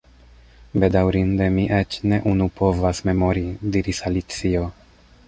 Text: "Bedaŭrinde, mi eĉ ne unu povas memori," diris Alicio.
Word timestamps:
"Bedaŭrinde, 0.83 1.49
mi 1.57 1.65
eĉ 1.79 1.97
ne 2.13 2.19
unu 2.31 2.47
povas 2.63 3.03
memori," 3.11 3.45
diris 3.77 4.01
Alicio. 4.11 4.65